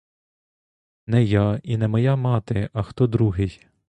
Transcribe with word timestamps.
Не 1.15 1.21
я 1.23 1.59
і 1.63 1.77
не 1.77 1.87
моя 1.87 2.15
мати, 2.15 2.69
а 2.73 2.83
хто 2.83 3.07
другий! 3.07 3.67